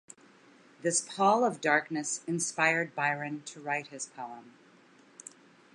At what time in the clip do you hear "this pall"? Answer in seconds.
0.81-1.45